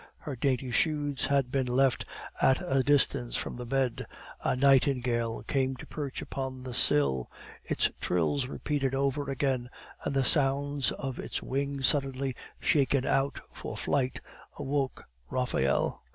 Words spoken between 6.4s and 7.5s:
the sill;